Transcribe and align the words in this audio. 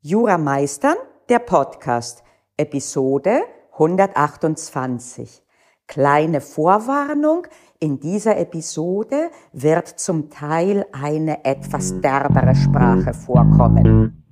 Jura 0.00 0.38
Meistern, 0.38 0.94
der 1.28 1.40
Podcast, 1.40 2.22
Episode 2.56 3.40
128. 3.72 5.42
Kleine 5.88 6.40
Vorwarnung, 6.40 7.48
in 7.80 7.98
dieser 7.98 8.38
Episode 8.38 9.30
wird 9.52 9.88
zum 9.88 10.30
Teil 10.30 10.86
eine 10.92 11.44
etwas 11.44 12.00
derbere 12.00 12.54
Sprache 12.54 13.12
vorkommen. 13.12 14.22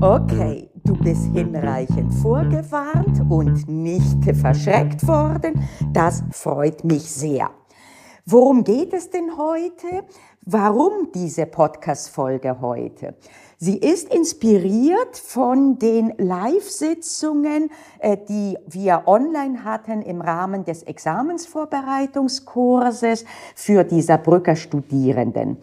Okay, 0.00 0.70
Du 0.84 0.96
bist 0.96 1.26
hinreichend 1.32 2.12
vorgewarnt 2.14 3.22
und 3.28 3.68
nicht 3.68 4.24
verschreckt 4.34 5.06
worden. 5.06 5.62
Das 5.92 6.24
freut 6.32 6.82
mich 6.82 7.02
sehr. 7.02 7.50
Worum 8.32 8.62
geht 8.62 8.94
es 8.94 9.10
denn 9.10 9.36
heute? 9.36 10.04
Warum 10.42 11.10
diese 11.12 11.46
Podcast-Folge 11.46 12.60
heute? 12.60 13.16
Sie 13.58 13.76
ist 13.76 14.14
inspiriert 14.14 15.16
von 15.16 15.80
den 15.80 16.14
Live-Sitzungen, 16.16 17.72
äh, 17.98 18.16
die 18.28 18.56
wir 18.68 19.02
online 19.06 19.64
hatten 19.64 20.02
im 20.02 20.20
Rahmen 20.20 20.64
des 20.64 20.84
Examensvorbereitungskurses 20.84 23.24
für 23.56 23.82
die 23.82 24.00
Saarbrücker 24.00 24.54
Studierenden. 24.54 25.56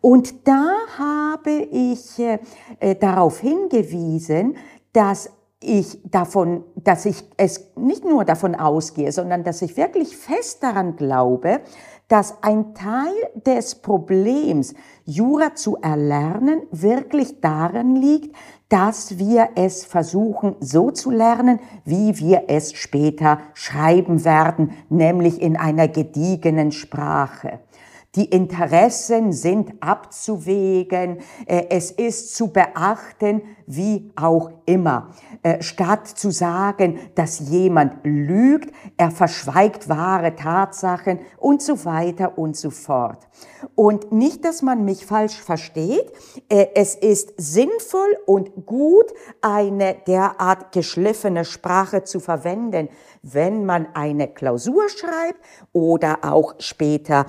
Und 0.00 0.48
da 0.48 0.76
habe 0.96 1.50
ich 1.50 2.18
äh, 2.18 2.38
äh, 2.80 2.94
darauf 2.94 3.40
hingewiesen, 3.40 4.56
dass 4.94 5.28
ich 5.64 5.98
davon, 6.04 6.64
dass 6.76 7.06
ich 7.06 7.24
es 7.36 7.72
nicht 7.76 8.04
nur 8.04 8.24
davon 8.24 8.54
ausgehe, 8.54 9.10
sondern 9.12 9.44
dass 9.44 9.62
ich 9.62 9.76
wirklich 9.76 10.16
fest 10.16 10.62
daran 10.62 10.96
glaube, 10.96 11.60
dass 12.08 12.42
ein 12.42 12.74
Teil 12.74 13.14
des 13.46 13.76
Problems, 13.76 14.74
Jura 15.04 15.54
zu 15.54 15.76
erlernen, 15.76 16.62
wirklich 16.70 17.40
darin 17.40 17.96
liegt, 17.96 18.34
dass 18.68 19.18
wir 19.18 19.50
es 19.54 19.84
versuchen 19.84 20.56
so 20.60 20.90
zu 20.90 21.10
lernen, 21.10 21.60
wie 21.84 22.18
wir 22.18 22.44
es 22.48 22.72
später 22.72 23.38
schreiben 23.54 24.24
werden, 24.24 24.72
nämlich 24.88 25.40
in 25.40 25.56
einer 25.56 25.88
gediegenen 25.88 26.72
Sprache. 26.72 27.60
Die 28.16 28.26
Interessen 28.26 29.32
sind 29.32 29.72
abzuwägen, 29.80 31.18
äh, 31.46 31.64
es 31.70 31.90
ist 31.90 32.36
zu 32.36 32.52
beachten, 32.52 33.42
wie 33.66 34.12
auch 34.14 34.50
immer. 34.66 35.10
Äh, 35.42 35.62
statt 35.62 36.06
zu 36.06 36.30
sagen, 36.30 36.98
dass 37.16 37.40
jemand 37.40 38.04
lügt, 38.04 38.72
er 38.96 39.10
verschweigt 39.10 39.88
wahre 39.88 40.36
Tatsachen 40.36 41.18
und 41.38 41.60
so 41.60 41.84
weiter 41.84 42.38
und 42.38 42.56
so 42.56 42.70
fort. 42.70 43.26
Und 43.74 44.12
nicht, 44.12 44.44
dass 44.44 44.62
man 44.62 44.84
mich 44.84 45.04
falsch 45.06 45.40
versteht, 45.40 46.12
äh, 46.48 46.66
es 46.74 46.94
ist 46.94 47.32
sinnvoll 47.36 48.16
und 48.26 48.66
gut, 48.66 49.12
eine 49.42 49.96
derart 50.06 50.70
geschliffene 50.72 51.44
Sprache 51.44 52.04
zu 52.04 52.20
verwenden, 52.20 52.88
wenn 53.22 53.64
man 53.64 53.88
eine 53.94 54.28
Klausur 54.28 54.88
schreibt 54.88 55.40
oder 55.72 56.18
auch 56.22 56.54
später 56.58 57.26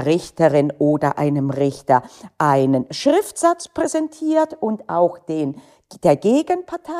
einer 0.00 0.06
Richterin 0.06 0.72
oder 0.78 1.18
einem 1.18 1.50
Richter 1.50 2.02
einen 2.38 2.86
Schriftsatz 2.90 3.68
präsentiert 3.68 4.56
und 4.60 4.88
auch 4.88 5.18
den 5.18 5.60
der 6.04 6.14
Gegenpartei, 6.14 6.92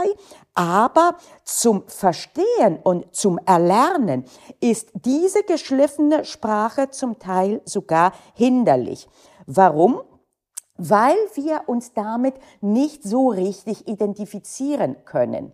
aber 0.55 1.17
zum 1.45 1.85
Verstehen 1.87 2.81
und 2.83 3.15
zum 3.15 3.39
Erlernen 3.47 4.25
ist 4.59 4.91
diese 4.95 5.45
geschliffene 5.45 6.25
Sprache 6.25 6.91
zum 6.91 7.21
Teil 7.21 7.61
sogar 7.65 8.13
hinderlich. 8.35 9.09
Warum? 9.47 10.01
Weil 10.77 11.15
wir 11.35 11.69
uns 11.69 11.93
damit 11.93 12.35
nicht 12.61 13.05
so 13.05 13.29
richtig 13.29 13.87
identifizieren 13.87 14.97
können. 15.05 15.53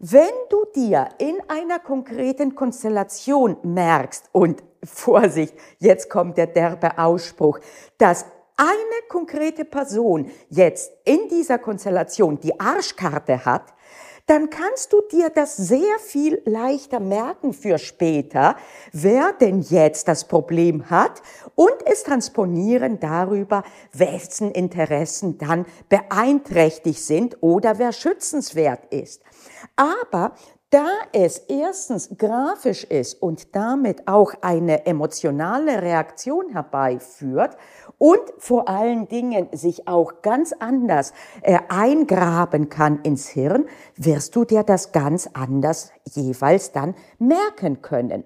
Wenn 0.00 0.34
du 0.50 0.64
dir 0.74 1.10
in 1.18 1.36
einer 1.46 1.78
konkreten 1.78 2.56
Konstellation 2.56 3.56
merkst, 3.62 4.30
und 4.32 4.64
Vorsicht, 4.86 5.54
jetzt 5.78 6.10
kommt 6.10 6.36
der 6.36 6.46
derbe 6.46 6.98
Ausspruch, 6.98 7.58
dass 7.98 8.26
eine 8.56 9.08
konkrete 9.08 9.64
Person 9.64 10.30
jetzt 10.48 10.92
in 11.04 11.28
dieser 11.28 11.58
Konstellation 11.58 12.38
die 12.38 12.58
Arschkarte 12.58 13.44
hat, 13.44 13.74
dann 14.26 14.48
kannst 14.48 14.92
du 14.92 15.02
dir 15.12 15.28
das 15.28 15.56
sehr 15.56 15.98
viel 15.98 16.40
leichter 16.46 16.98
merken 16.98 17.52
für 17.52 17.78
später, 17.78 18.56
wer 18.92 19.32
denn 19.32 19.60
jetzt 19.60 20.08
das 20.08 20.26
Problem 20.26 20.88
hat 20.88 21.20
und 21.54 21.74
es 21.84 22.04
transponieren 22.04 23.00
darüber, 23.00 23.64
wessen 23.92 24.50
Interessen 24.50 25.36
dann 25.36 25.66
beeinträchtigt 25.90 27.02
sind 27.02 27.42
oder 27.42 27.78
wer 27.78 27.92
schützenswert 27.92 28.86
ist. 28.90 29.22
Aber 29.76 30.32
da 30.74 30.88
es 31.12 31.38
erstens 31.38 32.16
grafisch 32.18 32.82
ist 32.82 33.22
und 33.22 33.54
damit 33.54 34.08
auch 34.08 34.34
eine 34.40 34.86
emotionale 34.86 35.80
Reaktion 35.80 36.48
herbeiführt 36.48 37.56
und 37.98 38.18
vor 38.38 38.68
allen 38.68 39.06
Dingen 39.06 39.46
sich 39.52 39.86
auch 39.86 40.20
ganz 40.20 40.52
anders 40.52 41.12
äh, 41.42 41.60
eingraben 41.68 42.70
kann 42.70 43.02
ins 43.02 43.28
Hirn, 43.28 43.66
wirst 43.94 44.34
du 44.34 44.44
dir 44.44 44.64
das 44.64 44.90
ganz 44.90 45.30
anders 45.32 45.92
jeweils 46.12 46.72
dann 46.72 46.96
merken 47.20 47.80
können. 47.80 48.24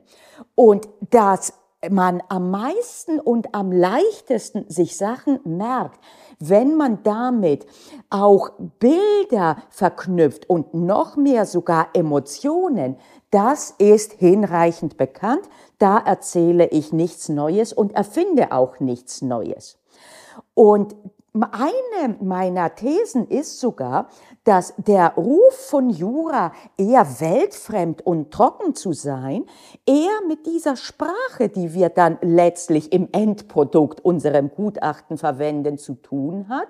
Und 0.55 0.89
das 1.11 1.53
man 1.91 2.23
am 2.29 2.51
meisten 2.51 3.21
und 3.21 3.55
am 3.55 3.71
leichtesten 3.71 4.69
sich 4.69 4.97
Sachen 4.97 5.39
merkt, 5.45 6.01
wenn 6.41 6.77
man 6.77 7.03
damit 7.03 7.67
auch 8.11 8.51
Bilder 8.79 9.59
verknüpft 9.71 10.49
und 10.51 10.75
noch 10.75 11.17
mehr 11.17 11.47
sogar 11.47 11.89
Emotionen, 11.95 12.97
das 13.31 13.75
ist 13.79 14.13
hinreichend 14.15 14.97
bekannt. 14.97 15.49
Da 15.79 15.99
erzähle 15.99 16.69
ich 16.69 16.93
nichts 16.93 17.29
Neues 17.29 17.73
und 17.73 17.93
erfinde 17.93 18.53
auch 18.53 18.81
nichts 18.81 19.23
Neues. 19.23 19.79
Und 20.55 20.97
eine 21.35 22.17
meiner 22.21 22.75
Thesen 22.75 23.29
ist 23.29 23.61
sogar, 23.61 24.09
dass 24.49 24.73
der 24.79 25.13
Ruf 25.15 25.55
von 25.69 25.91
Jura, 25.91 26.53
eher 26.79 27.21
weltfremd 27.21 28.01
und 28.07 28.31
trocken 28.31 28.75
zu 28.75 28.95
sein, 28.95 29.45
eher 29.85 30.27
mit 30.27 30.47
dieser 30.47 30.77
Sprache, 30.77 31.51
die 31.55 31.75
wir 31.75 31.91
dann 31.91 32.17
letztlich 32.23 32.91
im 32.95 33.11
Endprodukt 33.13 34.03
unserem 34.03 34.51
Gutachten 34.51 35.19
verwenden, 35.19 35.77
zu 35.77 35.97
tun 35.97 36.49
hat. 36.49 36.69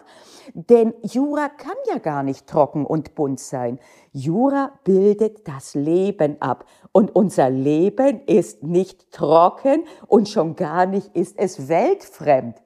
Denn 0.55 0.93
Jura 1.03 1.49
kann 1.49 1.77
ja 1.89 1.99
gar 1.99 2.25
nicht 2.25 2.49
trocken 2.49 2.85
und 2.85 3.15
bunt 3.15 3.39
sein. 3.39 3.79
Jura 4.11 4.73
bildet 4.83 5.47
das 5.47 5.77
Leben 5.77 6.43
ab. 6.43 6.65
Und 6.91 7.15
unser 7.15 7.49
Leben 7.49 8.23
ist 8.27 8.65
nicht 8.65 9.13
trocken 9.13 9.85
und 10.09 10.29
schon 10.29 10.57
gar 10.57 10.87
nicht 10.87 11.15
ist 11.15 11.39
es 11.39 11.69
weltfremd. 11.69 12.57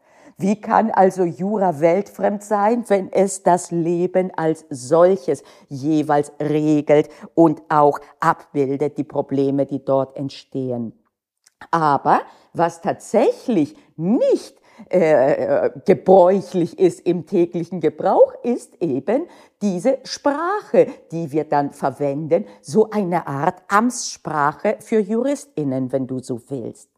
Wie 0.43 0.61
kann 0.61 0.91
also 0.91 1.23
Jura 1.23 1.79
weltfremd 1.79 2.43
sein, 2.43 2.85
wenn 2.89 3.13
es 3.13 3.45
das 3.45 3.71
Leben 3.71 4.33
als 4.35 4.65
solches 4.71 5.45
jeweils 5.69 6.33
regelt 6.41 7.09
und 7.35 7.63
auch 7.69 8.01
abbildet, 8.19 8.99
die 8.99 9.05
Probleme, 9.05 9.67
die 9.67 9.85
dort 9.85 10.17
entstehen? 10.17 10.99
Aber 11.71 12.23
was 12.53 12.81
tatsächlich 12.81 13.77
nicht 13.95 14.57
äh, 14.89 15.71
gebräuchlich 15.85 16.77
ist 16.77 17.07
im 17.07 17.25
täglichen 17.25 17.81
Gebrauch, 17.81 18.35
ist 18.43 18.83
eben 18.83 19.29
diese 19.61 19.99
Sprache, 20.03 20.89
die 21.13 21.31
wir 21.31 21.45
dann 21.45 21.71
verwenden, 21.71 22.47
so 22.63 22.91
eine 22.91 23.29
Art 23.29 23.63
Amtssprache 23.69 24.79
für 24.81 24.99
Juristinnen, 24.99 25.93
wenn 25.93 26.09
du 26.09 26.19
so 26.19 26.41
willst. 26.49 26.91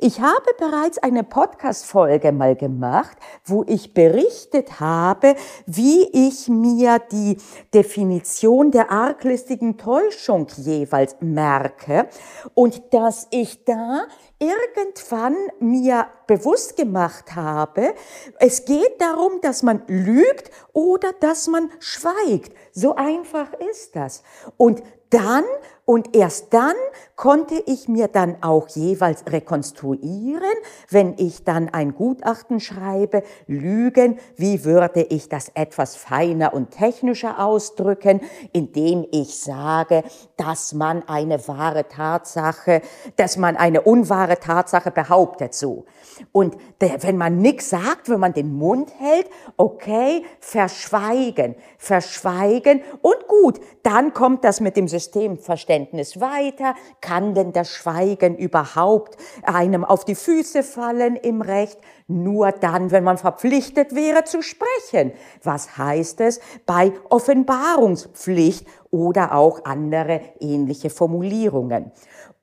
Ich 0.00 0.20
habe 0.20 0.46
bereits 0.58 0.98
eine 0.98 1.22
Podcast-Folge 1.22 2.32
mal 2.32 2.56
gemacht, 2.56 3.16
wo 3.44 3.64
ich 3.66 3.94
berichtet 3.94 4.80
habe, 4.80 5.36
wie 5.66 6.08
ich 6.28 6.48
mir 6.48 6.98
die 6.98 7.36
Definition 7.72 8.70
der 8.70 8.90
arglistigen 8.90 9.76
Täuschung 9.78 10.46
jeweils 10.56 11.16
merke 11.20 12.08
und 12.54 12.82
dass 12.92 13.28
ich 13.30 13.64
da 13.64 14.06
irgendwann 14.38 15.36
mir 15.60 16.06
bewusst 16.26 16.76
gemacht 16.76 17.34
habe, 17.34 17.94
es 18.38 18.64
geht 18.64 19.00
darum, 19.00 19.40
dass 19.42 19.62
man 19.62 19.82
lügt 19.86 20.50
oder 20.72 21.12
dass 21.20 21.46
man 21.46 21.70
schweigt. 21.78 22.52
So 22.72 22.94
einfach 22.96 23.52
ist 23.70 23.94
das. 23.96 24.22
Und 24.56 24.82
dann 25.10 25.44
Und 25.86 26.16
erst 26.16 26.54
dann 26.54 26.74
konnte 27.14 27.62
ich 27.66 27.88
mir 27.88 28.08
dann 28.08 28.42
auch 28.42 28.68
jeweils 28.68 29.22
rekonstruieren, 29.30 30.42
wenn 30.88 31.14
ich 31.18 31.44
dann 31.44 31.68
ein 31.68 31.94
Gutachten 31.94 32.58
schreibe, 32.58 33.22
lügen, 33.46 34.18
wie 34.36 34.64
würde 34.64 35.02
ich 35.02 35.28
das 35.28 35.50
etwas 35.54 35.94
feiner 35.94 36.54
und 36.54 36.70
technischer 36.70 37.38
ausdrücken, 37.38 38.22
indem 38.52 39.06
ich 39.12 39.38
sage, 39.38 40.04
dass 40.38 40.72
man 40.72 41.06
eine 41.06 41.46
wahre 41.48 41.86
Tatsache, 41.86 42.80
dass 43.16 43.36
man 43.36 43.56
eine 43.56 43.82
unwahre 43.82 44.40
Tatsache 44.40 44.90
behauptet 44.90 45.52
so. 45.52 45.84
Und 46.32 46.56
wenn 46.78 47.18
man 47.18 47.38
nichts 47.38 47.68
sagt, 47.68 48.08
wenn 48.08 48.20
man 48.20 48.32
den 48.32 48.54
Mund 48.54 48.90
hält, 48.98 49.28
okay, 49.58 50.24
verschweigen, 50.40 51.56
verschweigen 51.76 52.80
und 53.02 53.28
gut, 53.28 53.60
dann 53.82 54.14
kommt 54.14 54.44
das 54.44 54.60
mit 54.60 54.78
dem 54.78 54.88
Systemverständnis 54.88 55.73
weiter. 56.20 56.74
Kann 57.00 57.34
denn 57.34 57.52
das 57.52 57.70
Schweigen 57.70 58.36
überhaupt 58.36 59.16
einem 59.42 59.84
auf 59.84 60.04
die 60.04 60.14
Füße 60.14 60.62
fallen 60.62 61.16
im 61.16 61.42
Recht? 61.42 61.78
Nur 62.06 62.52
dann, 62.52 62.90
wenn 62.90 63.04
man 63.04 63.18
verpflichtet 63.18 63.94
wäre 63.94 64.24
zu 64.24 64.42
sprechen. 64.42 65.12
Was 65.42 65.78
heißt 65.78 66.20
es 66.20 66.40
bei 66.66 66.92
Offenbarungspflicht 67.08 68.66
oder 68.90 69.34
auch 69.34 69.64
andere 69.64 70.20
ähnliche 70.40 70.90
Formulierungen? 70.90 71.92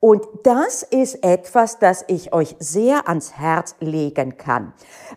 Und 0.00 0.26
das 0.42 0.82
ist 0.82 1.24
etwas, 1.24 1.78
das 1.78 2.04
ich 2.08 2.32
euch 2.32 2.56
sehr 2.58 3.08
ans 3.08 3.34
Herz 3.38 3.76
legen 3.78 4.36
kann. 4.36 4.72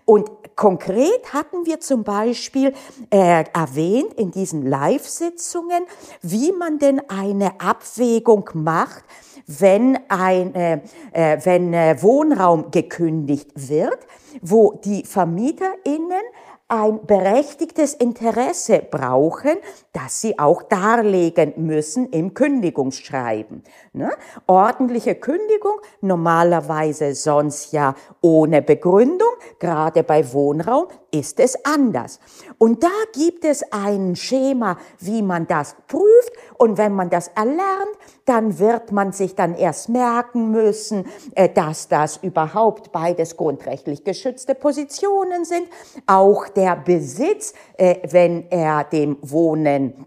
Und 0.05 0.29
konkret 0.55 1.33
hatten 1.33 1.65
wir 1.65 1.79
zum 1.79 2.03
Beispiel 2.03 2.73
äh, 3.09 3.43
erwähnt 3.53 4.13
in 4.15 4.31
diesen 4.31 4.65
Live-Sitzungen, 4.65 5.83
wie 6.21 6.51
man 6.51 6.79
denn 6.79 7.01
eine 7.09 7.59
Abwägung 7.59 8.49
macht, 8.53 9.03
wenn 9.47 9.99
ein, 10.09 10.55
äh, 10.55 10.81
äh, 11.11 11.39
wenn 11.43 11.73
äh, 11.73 12.01
Wohnraum 12.01 12.71
gekündigt 12.71 13.51
wird, 13.55 13.99
wo 14.41 14.73
die 14.83 15.05
VermieterInnen 15.05 16.23
ein 16.67 17.05
berechtigtes 17.05 17.93
Interesse 17.93 18.79
brauchen, 18.89 19.57
das 19.93 20.21
sie 20.21 20.39
auch 20.39 20.63
darlegen 20.63 21.53
müssen 21.57 22.09
im 22.09 22.33
Kündigungsschreiben. 22.33 23.63
Ne? 23.93 24.11
Ordentliche 24.47 25.13
Kündigung, 25.13 25.79
normalerweise 26.01 27.13
sonst 27.13 27.71
ja 27.71 27.93
ohne 28.21 28.63
Begründung, 28.63 29.29
gerade 29.59 30.03
bei 30.03 30.33
Wohnraum 30.33 30.87
ist 31.11 31.39
es 31.39 31.63
anders. 31.65 32.19
Und 32.57 32.83
da 32.83 32.89
gibt 33.13 33.45
es 33.45 33.63
ein 33.71 34.15
Schema, 34.15 34.77
wie 34.99 35.21
man 35.21 35.47
das 35.47 35.75
prüft. 35.87 36.33
Und 36.57 36.77
wenn 36.77 36.93
man 36.93 37.09
das 37.09 37.29
erlernt, 37.29 37.95
dann 38.25 38.59
wird 38.59 38.91
man 38.91 39.11
sich 39.11 39.35
dann 39.35 39.55
erst 39.55 39.89
merken 39.89 40.51
müssen, 40.51 41.05
äh, 41.35 41.47
dass 41.49 41.87
das 41.87 42.17
überhaupt 42.17 42.91
beides 42.91 43.37
grundrechtlich 43.37 44.03
geschützte 44.03 44.55
Positionen 44.55 45.45
sind. 45.45 45.67
Auch 46.07 46.47
der 46.55 46.75
Besitz, 46.75 47.53
äh, 47.77 47.95
wenn 48.09 48.49
er 48.49 48.83
dem 48.85 49.17
Wohnen 49.21 50.05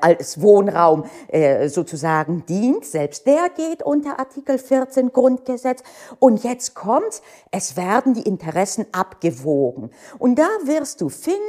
als 0.00 0.40
Wohnraum 0.40 1.04
äh, 1.28 1.68
sozusagen 1.68 2.46
dient. 2.46 2.86
Selbst 2.86 3.26
der 3.26 3.50
geht 3.50 3.82
unter 3.82 4.18
Artikel 4.18 4.56
14 4.58 5.12
Grundgesetz. 5.12 5.82
Und 6.18 6.44
jetzt 6.44 6.74
kommt's, 6.74 7.20
es 7.50 7.76
werden 7.76 8.14
die 8.14 8.22
Interessen 8.22 8.86
abgewogen. 8.92 9.90
Und 10.18 10.38
da 10.38 10.48
wirst 10.64 11.02
du 11.02 11.10
finden, 11.10 11.42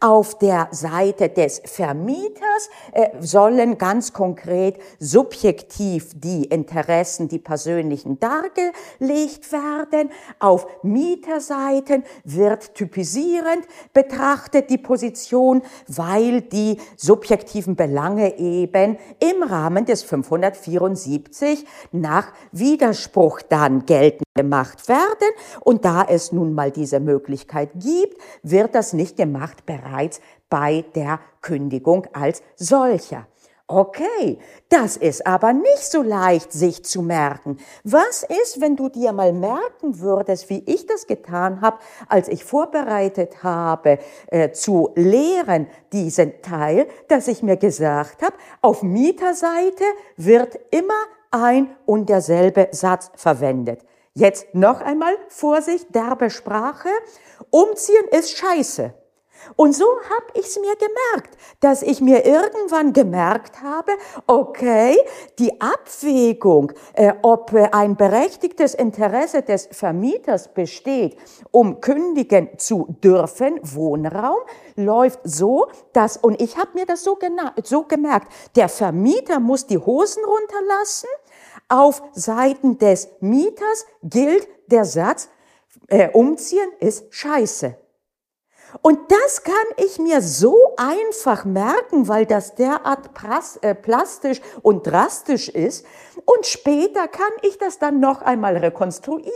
auf 0.00 0.38
der 0.38 0.68
Seite 0.72 1.28
des 1.28 1.62
Vermieters 1.64 2.68
äh, 2.92 3.10
sollen 3.20 3.78
ganz 3.78 4.12
konkret 4.12 4.80
subjektiv 4.98 6.12
die 6.16 6.46
Interessen, 6.46 7.28
die 7.28 7.38
persönlichen 7.38 8.18
dargelegt 8.18 9.52
werden. 9.52 10.10
Auf 10.40 10.66
Mieterseiten 10.82 12.02
wird 12.24 12.74
typisierend 12.74 13.66
betrachtet 13.92 14.68
die 14.68 14.78
Position, 14.78 15.62
weil 15.86 16.40
die 16.40 16.78
subjektiv 16.96 17.51
subjektiven 17.52 17.76
Belange 17.76 18.38
eben 18.38 18.96
im 19.20 19.42
Rahmen 19.42 19.84
des 19.84 20.02
574 20.02 21.66
nach 21.92 22.32
Widerspruch 22.50 23.42
dann 23.42 23.84
geltend 23.84 24.24
gemacht 24.34 24.88
werden. 24.88 25.28
Und 25.60 25.84
da 25.84 26.04
es 26.08 26.32
nun 26.32 26.54
mal 26.54 26.70
diese 26.70 26.98
Möglichkeit 26.98 27.70
gibt, 27.74 28.16
wird 28.42 28.74
das 28.74 28.94
nicht 28.94 29.16
gemacht 29.16 29.66
bereits 29.66 30.20
bei 30.48 30.84
der 30.94 31.20
Kündigung 31.42 32.06
als 32.14 32.42
solcher. 32.56 33.26
Okay, 33.74 34.38
das 34.68 34.98
ist 34.98 35.26
aber 35.26 35.54
nicht 35.54 35.90
so 35.90 36.02
leicht 36.02 36.52
sich 36.52 36.84
zu 36.84 37.00
merken. 37.00 37.56
Was 37.84 38.22
ist, 38.22 38.60
wenn 38.60 38.76
du 38.76 38.90
dir 38.90 39.14
mal 39.14 39.32
merken 39.32 39.98
würdest, 39.98 40.50
wie 40.50 40.62
ich 40.66 40.84
das 40.84 41.06
getan 41.06 41.62
habe, 41.62 41.78
als 42.06 42.28
ich 42.28 42.44
vorbereitet 42.44 43.42
habe 43.42 43.98
äh, 44.26 44.50
zu 44.50 44.90
lehren 44.94 45.68
diesen 45.90 46.42
Teil, 46.42 46.86
dass 47.08 47.28
ich 47.28 47.42
mir 47.42 47.56
gesagt 47.56 48.20
habe, 48.22 48.36
auf 48.60 48.82
Mieterseite 48.82 49.84
wird 50.18 50.60
immer 50.70 51.06
ein 51.30 51.74
und 51.86 52.10
derselbe 52.10 52.68
Satz 52.72 53.10
verwendet. 53.14 53.80
Jetzt 54.12 54.54
noch 54.54 54.82
einmal 54.82 55.14
Vorsicht, 55.28 55.94
derbe 55.94 56.28
Sprache. 56.28 56.90
Umziehen 57.48 58.04
ist 58.10 58.36
scheiße. 58.36 58.92
Und 59.56 59.74
so 59.74 59.84
habe 59.84 60.26
ich 60.34 60.46
es 60.46 60.58
mir 60.58 60.74
gemerkt, 60.76 61.36
dass 61.60 61.82
ich 61.82 62.00
mir 62.00 62.24
irgendwann 62.24 62.92
gemerkt 62.92 63.62
habe, 63.62 63.92
okay, 64.26 64.98
die 65.38 65.60
Abwägung, 65.60 66.72
äh, 66.94 67.12
ob 67.22 67.52
äh, 67.52 67.68
ein 67.72 67.96
berechtigtes 67.96 68.74
Interesse 68.74 69.42
des 69.42 69.68
Vermieters 69.70 70.52
besteht, 70.52 71.16
um 71.50 71.80
kündigen 71.80 72.58
zu 72.58 72.96
dürfen, 73.02 73.60
Wohnraum, 73.62 74.40
läuft 74.76 75.20
so, 75.24 75.66
dass, 75.92 76.16
und 76.16 76.40
ich 76.40 76.56
habe 76.56 76.70
mir 76.74 76.86
das 76.86 77.04
so, 77.04 77.18
so 77.62 77.84
gemerkt, 77.84 78.32
der 78.56 78.68
Vermieter 78.68 79.40
muss 79.40 79.66
die 79.66 79.78
Hosen 79.78 80.22
runterlassen, 80.24 81.08
auf 81.68 82.02
Seiten 82.12 82.78
des 82.78 83.08
Mieters 83.20 83.86
gilt 84.02 84.46
der 84.66 84.84
Satz, 84.84 85.28
äh, 85.88 86.10
umziehen 86.10 86.70
ist 86.80 87.06
scheiße. 87.10 87.76
Und 88.80 88.98
das 89.10 89.42
kann 89.42 89.54
ich 89.76 89.98
mir 89.98 90.22
so 90.22 90.56
einfach 90.76 91.44
merken, 91.44 92.08
weil 92.08 92.24
das 92.24 92.54
derart 92.54 93.10
äh, 93.60 93.74
plastisch 93.74 94.40
und 94.62 94.86
drastisch 94.86 95.48
ist. 95.50 95.84
Und 96.24 96.46
später 96.46 97.08
kann 97.08 97.30
ich 97.42 97.58
das 97.58 97.78
dann 97.78 98.00
noch 98.00 98.22
einmal 98.22 98.56
rekonstruieren, 98.56 99.30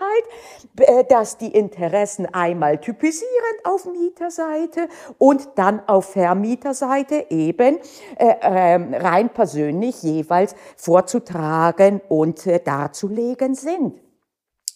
halt, 0.00 0.88
äh, 0.88 1.04
dass 1.04 1.38
die 1.38 1.54
Interessen 1.56 2.26
einmal 2.32 2.80
typisierend 2.80 3.64
auf 3.64 3.86
Mieterseite 3.86 4.88
und 5.18 5.48
dann 5.56 5.86
auf 5.88 6.12
Vermieterseite 6.12 7.26
eben 7.30 7.78
äh, 8.18 8.34
ähm, 8.42 8.94
rein 8.94 9.30
persönlich 9.30 10.02
jeweils 10.02 10.54
vorzutragen 10.76 12.00
und 12.08 12.46
darzulegen 12.66 13.54
sind. 13.54 14.00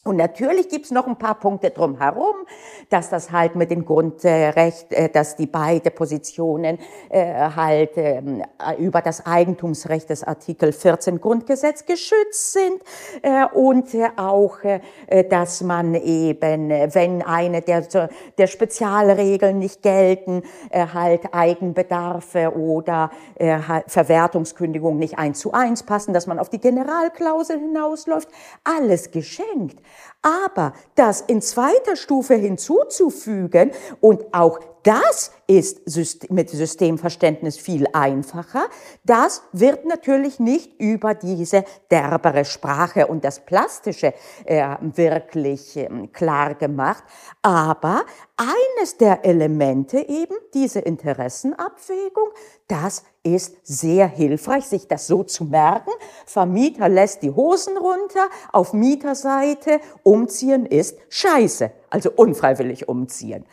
Und 0.07 0.17
natürlich 0.17 0.69
gibt's 0.69 0.93
noch 0.93 1.09
ein 1.09 1.17
paar 1.17 1.35
Punkte 1.35 1.71
drumherum, 1.71 2.37
dass 2.91 3.11
das 3.11 3.33
halt 3.33 3.57
mit 3.57 3.73
dem 3.73 3.85
Grundrecht, 3.85 4.93
äh, 4.93 5.09
dass 5.09 5.35
die 5.35 5.47
beide 5.47 5.91
Positionen 5.91 6.79
äh, 7.09 7.35
halt 7.35 7.93
ähm, 7.97 8.45
über 8.79 9.03
das 9.03 9.27
Eigentumsrecht 9.27 10.09
des 10.09 10.23
Artikel 10.23 10.73
14 10.73 11.21
Grundgesetz 11.21 11.87
geschützt 11.87 12.53
sind 12.53 12.81
äh, 13.23 13.47
und 13.53 13.89
auch, 14.17 14.59
dass 15.31 15.63
man 15.63 15.95
eben, 15.95 16.69
wenn 16.69 17.23
eine 17.23 17.63
der, 17.63 17.87
der 18.39 18.47
Spezialregeln 18.47 19.59
nicht 19.59 19.83
gelten, 19.83 20.43
halt 20.73 21.33
Eigenbedarfe 21.33 22.53
oder 22.57 23.11
halt 23.41 23.91
Verwertungskündigung 23.91 24.99
nicht 24.99 25.19
eins 25.19 25.41
zu 25.41 25.53
eins 25.53 25.83
passen, 25.83 26.13
dass 26.13 26.27
man 26.27 26.39
auf 26.39 26.49
die 26.49 26.61
Generalklausel 26.61 27.59
hinausläuft, 27.59 28.29
alles 28.65 29.11
geschenkt. 29.11 29.81
Aber 30.23 30.73
das 30.95 31.21
in 31.21 31.41
zweiter 31.41 31.97
Stufe 31.97 32.35
hinzuzufügen 32.35 33.71
und 34.01 34.35
auch 34.35 34.59
das 34.87 35.33
ist 35.49 36.31
mit 36.31 36.49
Systemverständnis 36.49 37.59
viel 37.59 37.89
einfacher. 37.93 38.67
Das 39.03 39.43
wird 39.53 39.85
natürlich 39.85 40.39
nicht 40.39 40.81
über 40.81 41.15
diese 41.15 41.65
derbere 41.91 42.45
Sprache 42.45 43.09
und 43.09 43.25
das 43.25 43.45
Plastische 43.45 44.15
äh, 44.45 44.77
wirklich 44.81 45.77
äh, 45.77 45.89
klar 46.13 46.55
gemacht. 46.55 47.03
Aber 47.43 48.05
eines 48.37 48.97
der 48.97 49.25
Elemente 49.25 49.99
eben, 49.99 50.37
diese 50.55 50.79
Interessenabwägung, 50.79 52.29
das 52.69 53.03
ist 53.25 53.57
sehr 53.65 54.07
hilfreich, 54.07 54.67
sich 54.67 54.87
das 54.87 55.09
so 55.09 55.25
zu 55.25 55.45
merken. 55.45 55.91
Vermieter 56.27 56.89
lässt 56.89 57.23
die 57.23 57.33
Hosen 57.33 57.77
runter, 57.77 58.29
auf 58.53 58.73
Mieterseite 58.73 59.81
umziehen 60.05 60.65
ist 60.65 60.97
scheiße. 61.09 61.73
also 61.91 62.13
unfreiwillig 62.15 62.89
umziehen. 62.89 63.45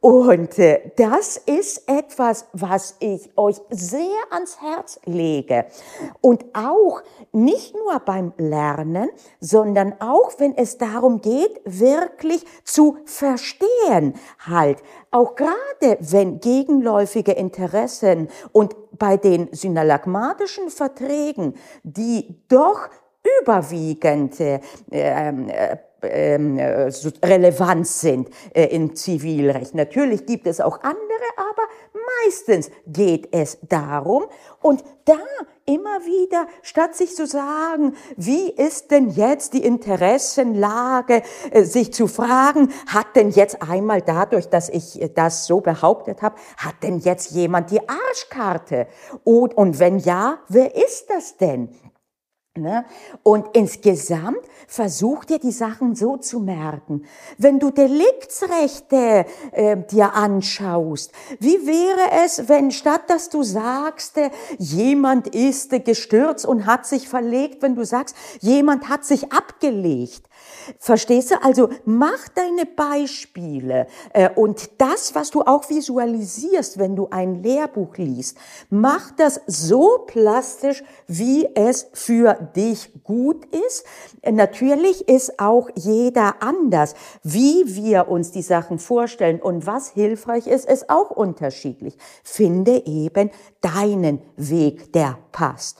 Und 0.00 0.58
äh, 0.58 0.92
das 0.96 1.36
ist 1.36 1.88
etwas, 1.88 2.46
was 2.52 2.96
ich 3.00 3.30
euch 3.36 3.56
sehr 3.70 4.20
ans 4.30 4.60
Herz 4.60 5.00
lege. 5.04 5.66
Und 6.20 6.44
auch 6.54 7.02
nicht 7.32 7.74
nur 7.74 7.98
beim 8.00 8.32
Lernen, 8.36 9.10
sondern 9.40 9.94
auch 10.00 10.32
wenn 10.38 10.56
es 10.56 10.78
darum 10.78 11.20
geht, 11.20 11.60
wirklich 11.64 12.44
zu 12.64 12.98
verstehen, 13.04 14.14
halt. 14.38 14.82
Auch 15.10 15.34
gerade 15.34 15.98
wenn 16.00 16.40
gegenläufige 16.40 17.32
Interessen 17.32 18.28
und 18.52 18.76
bei 18.98 19.16
den 19.16 19.48
synalagmatischen 19.52 20.70
Verträgen, 20.70 21.54
die 21.82 22.42
doch 22.48 22.88
überwiegend 23.42 24.40
äh, 24.40 24.56
äh, 24.56 24.60
ähm, 24.90 25.48
äh, 25.48 25.76
relevant 26.02 27.86
sind 27.86 28.30
äh, 28.54 28.66
im 28.66 28.94
Zivilrecht. 28.94 29.74
Natürlich 29.74 30.26
gibt 30.26 30.46
es 30.46 30.60
auch 30.60 30.80
andere, 30.82 31.00
aber 31.36 31.62
meistens 32.24 32.70
geht 32.86 33.28
es 33.32 33.58
darum. 33.68 34.24
Und 34.60 34.84
da 35.04 35.18
immer 35.66 36.00
wieder, 36.00 36.46
statt 36.62 36.94
sich 36.94 37.14
zu 37.14 37.26
sagen, 37.26 37.94
wie 38.16 38.50
ist 38.50 38.90
denn 38.90 39.10
jetzt 39.10 39.52
die 39.54 39.64
Interessenlage, 39.64 41.22
äh, 41.50 41.62
sich 41.62 41.92
zu 41.92 42.06
fragen, 42.06 42.72
hat 42.86 43.16
denn 43.16 43.30
jetzt 43.30 43.62
einmal 43.62 44.02
dadurch, 44.02 44.48
dass 44.48 44.68
ich 44.68 45.00
das 45.14 45.46
so 45.46 45.60
behauptet 45.60 46.22
habe, 46.22 46.36
hat 46.56 46.74
denn 46.82 46.98
jetzt 46.98 47.30
jemand 47.30 47.70
die 47.70 47.80
Arschkarte? 47.88 48.86
Und, 49.24 49.54
und 49.54 49.78
wenn 49.78 49.98
ja, 49.98 50.38
wer 50.48 50.74
ist 50.74 51.06
das 51.08 51.36
denn? 51.36 51.70
Ne? 52.60 52.84
Und 53.22 53.46
insgesamt 53.54 54.40
versuch 54.66 55.24
dir 55.24 55.38
die 55.38 55.50
Sachen 55.50 55.94
so 55.96 56.16
zu 56.16 56.40
merken. 56.40 57.04
Wenn 57.38 57.58
du 57.58 57.70
Deliktsrechte 57.70 59.26
äh, 59.52 59.76
dir 59.90 60.14
anschaust, 60.14 61.12
wie 61.40 61.66
wäre 61.66 62.24
es, 62.24 62.48
wenn 62.48 62.70
statt 62.70 63.02
dass 63.08 63.28
du 63.28 63.42
sagst, 63.42 64.16
äh, 64.18 64.30
jemand 64.58 65.34
ist 65.34 65.72
äh, 65.72 65.80
gestürzt 65.80 66.46
und 66.46 66.66
hat 66.66 66.86
sich 66.86 67.08
verlegt, 67.08 67.62
wenn 67.62 67.74
du 67.74 67.84
sagst, 67.84 68.14
jemand 68.40 68.88
hat 68.88 69.04
sich 69.04 69.32
abgelegt, 69.32 70.29
Verstehst 70.78 71.30
du? 71.30 71.42
Also 71.42 71.68
mach 71.84 72.28
deine 72.28 72.66
Beispiele 72.66 73.86
äh, 74.12 74.30
und 74.34 74.70
das, 74.80 75.14
was 75.14 75.30
du 75.30 75.42
auch 75.42 75.68
visualisierst, 75.68 76.78
wenn 76.78 76.96
du 76.96 77.08
ein 77.10 77.42
Lehrbuch 77.42 77.96
liest, 77.96 78.36
mach 78.68 79.10
das 79.12 79.40
so 79.46 80.04
plastisch, 80.06 80.82
wie 81.06 81.48
es 81.54 81.88
für 81.92 82.34
dich 82.54 83.04
gut 83.04 83.44
ist. 83.46 83.84
Natürlich 84.24 85.08
ist 85.08 85.40
auch 85.40 85.68
jeder 85.74 86.42
anders. 86.42 86.94
Wie 87.22 87.64
wir 87.66 88.08
uns 88.08 88.30
die 88.30 88.42
Sachen 88.42 88.78
vorstellen 88.78 89.40
und 89.40 89.66
was 89.66 89.90
hilfreich 89.90 90.46
ist, 90.46 90.68
ist 90.68 90.90
auch 90.90 91.10
unterschiedlich. 91.10 91.96
Finde 92.22 92.86
eben 92.86 93.30
deinen 93.60 94.22
Weg, 94.36 94.92
der 94.92 95.18
passt. 95.32 95.79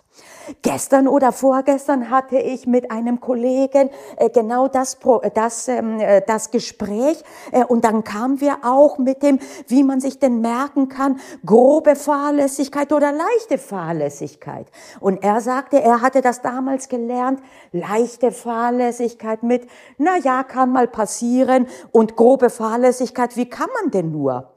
Gestern 0.62 1.08
oder 1.08 1.32
vorgestern 1.32 2.10
hatte 2.10 2.38
ich 2.38 2.66
mit 2.66 2.90
einem 2.90 3.20
Kollegen 3.20 3.90
äh, 4.16 4.30
genau 4.30 4.68
das, 4.68 4.98
das, 5.34 5.68
ähm, 5.68 6.00
äh, 6.00 6.22
das 6.26 6.50
Gespräch 6.50 7.22
äh, 7.52 7.64
und 7.64 7.84
dann 7.84 8.04
kamen 8.04 8.40
wir 8.40 8.58
auch 8.62 8.98
mit 8.98 9.22
dem, 9.22 9.38
wie 9.68 9.82
man 9.82 10.00
sich 10.00 10.18
denn 10.18 10.40
merken 10.40 10.88
kann, 10.88 11.20
grobe 11.44 11.96
Fahrlässigkeit 11.96 12.92
oder 12.92 13.12
leichte 13.12 13.58
Fahrlässigkeit. 13.58 14.66
Und 15.00 15.22
er 15.22 15.40
sagte, 15.40 15.80
er 15.82 16.00
hatte 16.00 16.20
das 16.20 16.42
damals 16.42 16.88
gelernt, 16.88 17.40
leichte 17.72 18.32
Fahrlässigkeit 18.32 19.42
mit, 19.42 19.68
na 19.98 20.16
ja, 20.18 20.42
kann 20.42 20.70
mal 20.70 20.88
passieren 20.88 21.66
und 21.92 22.16
grobe 22.16 22.50
Fahrlässigkeit, 22.50 23.36
wie 23.36 23.48
kann 23.48 23.68
man 23.82 23.90
denn 23.90 24.10
nur? 24.10 24.50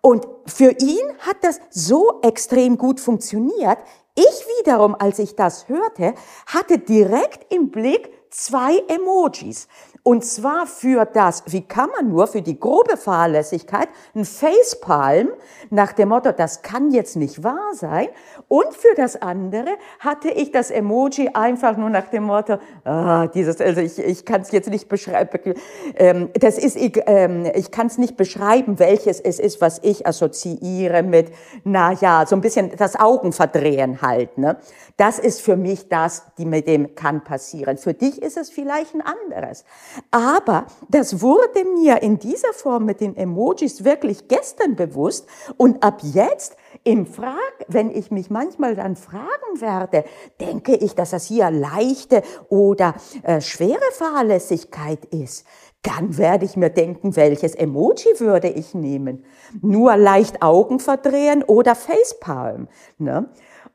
Und 0.00 0.26
für 0.46 0.70
ihn 0.70 1.02
hat 1.20 1.36
das 1.42 1.60
so 1.70 2.20
extrem 2.22 2.78
gut 2.78 3.00
funktioniert. 3.00 3.78
Ich 4.14 4.46
wiederum, 4.58 4.94
als 4.94 5.18
ich 5.18 5.36
das 5.36 5.68
hörte, 5.68 6.14
hatte 6.46 6.78
direkt 6.78 7.50
im 7.52 7.70
Blick 7.70 8.12
zwei 8.30 8.78
Emojis. 8.88 9.68
Und 10.04 10.24
zwar 10.24 10.66
für 10.66 11.04
das, 11.04 11.44
wie 11.46 11.60
kann 11.60 11.88
man 11.96 12.08
nur, 12.08 12.26
für 12.26 12.42
die 12.42 12.58
grobe 12.58 12.96
Fahrlässigkeit, 12.96 13.88
ein 14.16 14.24
Facepalm 14.24 15.28
nach 15.70 15.92
dem 15.92 16.08
Motto, 16.08 16.32
das 16.32 16.62
kann 16.62 16.90
jetzt 16.90 17.14
nicht 17.14 17.44
wahr 17.44 17.70
sein. 17.72 18.08
Und 18.48 18.74
für 18.74 18.96
das 18.96 19.22
andere 19.22 19.68
hatte 20.00 20.28
ich 20.28 20.50
das 20.50 20.72
Emoji 20.72 21.30
einfach 21.34 21.76
nur 21.76 21.88
nach 21.88 22.08
dem 22.08 22.24
Motto, 22.24 22.58
ah, 22.84 23.28
dieses, 23.28 23.60
also 23.60 23.80
ich, 23.80 23.96
ich 24.00 24.24
kann 24.24 24.40
es 24.40 24.50
jetzt 24.50 24.70
nicht 24.70 24.88
beschreiben, 24.88 25.54
ähm, 25.94 26.30
das 26.34 26.58
ist, 26.58 26.76
ich, 26.76 27.00
ähm, 27.06 27.46
ich 27.54 27.70
kann 27.70 27.86
es 27.86 27.96
nicht 27.96 28.16
beschreiben, 28.16 28.80
welches 28.80 29.20
es 29.20 29.38
ist, 29.38 29.60
was 29.60 29.78
ich 29.84 30.04
assoziiere 30.04 31.04
mit, 31.04 31.30
na 31.62 31.92
ja, 31.92 32.26
so 32.26 32.34
ein 32.34 32.40
bisschen 32.40 32.72
das 32.76 32.98
Augenverdrehen 32.98 34.02
halt, 34.02 34.36
ne? 34.36 34.56
Das 34.96 35.18
ist 35.18 35.40
für 35.40 35.56
mich 35.56 35.88
das, 35.88 36.24
die 36.38 36.44
mit 36.44 36.68
dem 36.68 36.94
kann 36.94 37.24
passieren. 37.24 37.78
Für 37.78 37.94
dich 37.94 38.20
ist 38.20 38.36
es 38.36 38.50
vielleicht 38.50 38.94
ein 38.94 39.00
anderes. 39.00 39.64
Aber 40.10 40.66
das 40.88 41.20
wurde 41.20 41.64
mir 41.64 42.02
in 42.02 42.18
dieser 42.18 42.52
Form 42.52 42.84
mit 42.84 43.00
den 43.00 43.16
Emojis 43.16 43.84
wirklich 43.84 44.28
gestern 44.28 44.76
bewusst 44.76 45.26
und 45.56 45.82
ab 45.82 46.00
jetzt 46.02 46.56
im 46.84 47.06
Frag, 47.06 47.36
wenn 47.68 47.90
ich 47.90 48.10
mich 48.10 48.30
manchmal 48.30 48.74
dann 48.74 48.96
fragen 48.96 49.60
werde, 49.60 50.04
denke 50.40 50.74
ich, 50.74 50.94
dass 50.94 51.10
das 51.10 51.26
hier 51.26 51.50
leichte 51.50 52.22
oder 52.48 52.94
äh, 53.22 53.40
schwere 53.40 53.92
Fahrlässigkeit 53.92 55.04
ist, 55.06 55.46
dann 55.82 56.16
werde 56.16 56.44
ich 56.44 56.56
mir 56.56 56.70
denken, 56.70 57.16
welches 57.16 57.54
Emoji 57.54 58.18
würde 58.18 58.48
ich 58.48 58.74
nehmen? 58.74 59.24
Nur 59.60 59.96
leicht 59.96 60.40
Augen 60.40 60.78
verdrehen 60.78 61.42
oder 61.42 61.74
Facepalm. 61.74 62.68
Ne? 62.98 63.28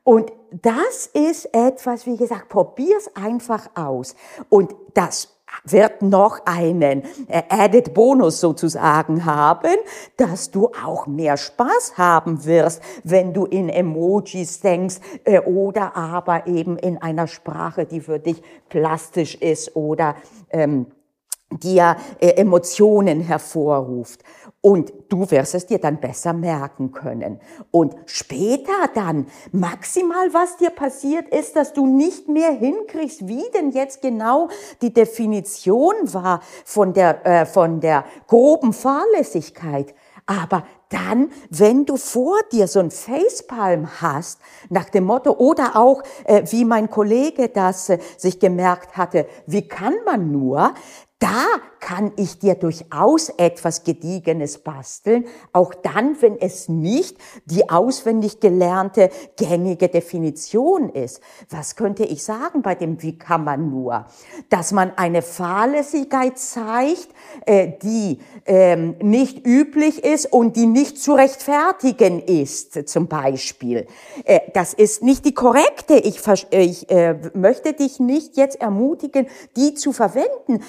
Und 0.04 0.32
das 0.50 1.06
ist 1.12 1.54
etwas, 1.54 2.06
wie 2.06 2.16
gesagt, 2.16 2.48
probier's 2.48 3.10
einfach 3.14 3.68
aus. 3.74 4.14
Und 4.48 4.74
das 4.94 5.37
wird 5.64 6.02
noch 6.02 6.40
einen 6.44 7.02
äh, 7.28 7.42
Added 7.48 7.94
Bonus 7.94 8.40
sozusagen 8.40 9.24
haben, 9.24 9.76
dass 10.16 10.50
du 10.50 10.70
auch 10.84 11.06
mehr 11.06 11.36
Spaß 11.36 11.94
haben 11.96 12.44
wirst, 12.44 12.82
wenn 13.04 13.32
du 13.32 13.44
in 13.46 13.68
Emojis 13.68 14.60
denkst 14.60 14.96
äh, 15.24 15.40
oder 15.40 15.96
aber 15.96 16.46
eben 16.46 16.76
in 16.76 16.98
einer 16.98 17.26
Sprache, 17.26 17.84
die 17.84 18.00
für 18.00 18.18
dich 18.18 18.42
plastisch 18.68 19.34
ist 19.34 19.76
oder 19.76 20.16
ähm, 20.50 20.86
dir 21.50 21.96
äh, 22.20 22.30
Emotionen 22.30 23.20
hervorruft. 23.20 24.22
Und 24.60 24.92
du 25.08 25.30
wirst 25.30 25.54
es 25.54 25.66
dir 25.66 25.78
dann 25.78 26.00
besser 26.00 26.32
merken 26.32 26.90
können. 26.90 27.40
Und 27.70 27.94
später 28.06 28.72
dann, 28.94 29.26
maximal 29.52 30.34
was 30.34 30.56
dir 30.56 30.70
passiert 30.70 31.28
ist, 31.28 31.54
dass 31.56 31.72
du 31.72 31.86
nicht 31.86 32.28
mehr 32.28 32.50
hinkriegst, 32.50 33.28
wie 33.28 33.44
denn 33.54 33.70
jetzt 33.70 34.02
genau 34.02 34.48
die 34.82 34.92
Definition 34.92 35.94
war 36.06 36.40
von 36.64 36.92
der, 36.92 37.24
äh, 37.24 37.46
von 37.46 37.80
der 37.80 38.04
groben 38.26 38.72
Fahrlässigkeit. 38.72 39.94
Aber 40.26 40.64
dann, 40.90 41.30
wenn 41.48 41.86
du 41.86 41.96
vor 41.96 42.36
dir 42.52 42.68
so 42.68 42.80
ein 42.80 42.90
Facepalm 42.90 43.88
hast, 44.02 44.40
nach 44.68 44.90
dem 44.90 45.04
Motto, 45.04 45.32
oder 45.32 45.76
auch, 45.76 46.02
äh, 46.24 46.42
wie 46.50 46.66
mein 46.66 46.90
Kollege 46.90 47.48
das 47.48 47.88
äh, 47.88 47.98
sich 48.18 48.38
gemerkt 48.38 48.96
hatte, 48.96 49.26
wie 49.46 49.66
kann 49.66 49.94
man 50.04 50.30
nur, 50.30 50.74
da 51.18 51.46
kann 51.80 52.12
ich 52.16 52.38
dir 52.38 52.54
durchaus 52.54 53.28
etwas 53.30 53.82
Gediegenes 53.82 54.58
basteln, 54.58 55.24
auch 55.52 55.74
dann, 55.74 56.20
wenn 56.20 56.38
es 56.38 56.68
nicht 56.68 57.16
die 57.44 57.70
auswendig 57.70 58.40
gelernte 58.40 59.10
gängige 59.36 59.88
Definition 59.88 60.90
ist. 60.90 61.20
Was 61.50 61.76
könnte 61.76 62.04
ich 62.04 62.22
sagen 62.24 62.62
bei 62.62 62.74
dem 62.74 63.02
Wie 63.02 63.18
kann 63.18 63.44
man 63.44 63.70
nur? 63.70 64.06
Dass 64.48 64.72
man 64.72 64.92
eine 64.96 65.22
Fahrlässigkeit 65.22 66.38
zeigt, 66.38 67.08
äh, 67.46 67.72
die 67.82 68.18
ähm, 68.46 68.96
nicht 69.00 69.46
üblich 69.46 70.04
ist 70.04 70.32
und 70.32 70.56
die 70.56 70.66
nicht 70.66 70.98
zu 70.98 71.14
rechtfertigen 71.14 72.20
ist, 72.20 72.88
zum 72.88 73.08
Beispiel. 73.08 73.86
Äh, 74.24 74.40
das 74.52 74.74
ist 74.74 75.02
nicht 75.02 75.24
die 75.24 75.34
korrekte. 75.34 75.94
Ich, 75.94 76.20
ich 76.50 76.90
äh, 76.90 77.16
möchte 77.34 77.72
dich 77.72 77.98
nicht 77.98 78.36
jetzt 78.36 78.60
ermutigen, 78.60 79.26
die 79.56 79.74
zu 79.74 79.92
verwenden, 79.92 80.62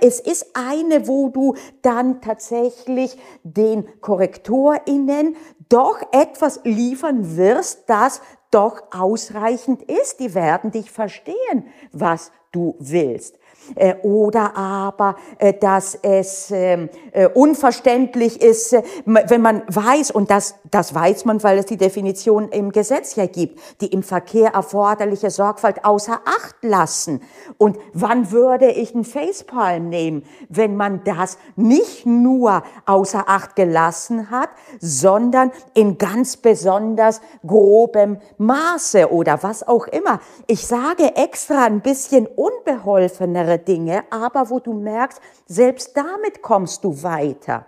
es 0.00 0.20
ist 0.20 0.46
eine, 0.54 1.08
wo 1.08 1.28
du 1.28 1.54
dann 1.82 2.20
tatsächlich 2.20 3.16
den 3.42 4.00
KorrektorInnen 4.00 5.36
doch 5.68 6.00
etwas 6.12 6.60
liefern 6.64 7.36
wirst, 7.36 7.84
das 7.88 8.20
doch 8.50 8.82
ausreichend 8.92 9.82
ist. 9.82 10.20
Die 10.20 10.34
werden 10.34 10.70
dich 10.70 10.90
verstehen, 10.90 11.66
was 11.92 12.30
du 12.52 12.76
willst. 12.78 13.38
Äh, 13.74 13.94
oder 14.02 14.56
aber, 14.56 15.16
äh, 15.38 15.52
dass 15.52 15.94
es 16.02 16.50
ähm, 16.50 16.88
äh, 17.12 17.28
unverständlich 17.28 18.40
ist, 18.40 18.76
wenn 19.04 19.42
man 19.42 19.62
weiß, 19.68 20.10
und 20.10 20.30
das, 20.30 20.56
das 20.70 20.94
weiß 20.94 21.24
man, 21.24 21.42
weil 21.42 21.58
es 21.58 21.66
die 21.66 21.76
Definition 21.76 22.48
im 22.50 22.72
Gesetz 22.72 23.16
ja 23.16 23.26
gibt, 23.26 23.60
die 23.80 23.86
im 23.86 24.02
Verkehr 24.02 24.50
erforderliche 24.54 25.30
Sorgfalt 25.30 25.84
außer 25.84 26.20
Acht 26.24 26.56
lassen. 26.62 27.22
Und 27.58 27.78
wann 27.92 28.30
würde 28.30 28.70
ich 28.70 28.94
einen 28.94 29.04
Facepalm 29.04 29.88
nehmen, 29.88 30.24
wenn 30.48 30.76
man 30.76 31.02
das 31.04 31.38
nicht 31.56 32.06
nur 32.06 32.62
außer 32.86 33.24
Acht 33.28 33.56
gelassen 33.56 34.30
hat, 34.30 34.50
sondern 34.80 35.50
in 35.74 35.98
ganz 35.98 36.36
besonders 36.36 37.20
grobem 37.46 38.18
Maße 38.38 39.10
oder 39.10 39.42
was 39.42 39.66
auch 39.66 39.86
immer. 39.86 40.20
Ich 40.46 40.66
sage 40.66 41.16
extra 41.16 41.64
ein 41.64 41.80
bisschen 41.80 42.26
unbeholfenere 42.26 43.53
Dinge, 43.58 44.04
aber 44.10 44.50
wo 44.50 44.60
du 44.60 44.72
merkst, 44.72 45.20
selbst 45.46 45.96
damit 45.96 46.42
kommst 46.42 46.84
du 46.84 47.02
weiter. 47.02 47.66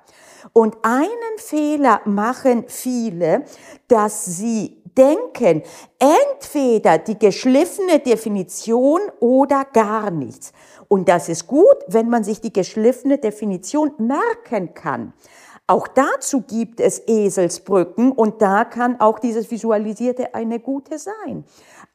Und 0.53 0.77
einen 0.83 1.39
Fehler 1.39 2.01
machen 2.05 2.65
viele, 2.69 3.45
dass 3.89 4.25
sie 4.25 4.83
denken, 4.97 5.63
entweder 5.99 6.99
die 6.99 7.19
geschliffene 7.19 7.99
Definition 7.99 9.01
oder 9.21 9.65
gar 9.73 10.11
nichts. 10.11 10.53
Und 10.89 11.09
das 11.09 11.29
ist 11.29 11.47
gut, 11.47 11.77
wenn 11.89 12.09
man 12.09 12.25
sich 12.25 12.41
die 12.41 12.53
geschliffene 12.53 13.19
Definition 13.19 13.93
merken 13.99 14.75
kann. 14.75 15.13
Auch 15.69 15.89
dazu 15.89 16.43
gibt 16.43 16.79
es 16.81 17.03
Eselsbrücken 17.09 18.13
und 18.13 18.41
da 18.41 18.65
kann 18.65 19.01
auch 19.01 19.19
dieses 19.19 19.51
Visualisierte 19.51 20.33
eine 20.33 20.61
gute 20.61 20.99
sein. 20.99 21.45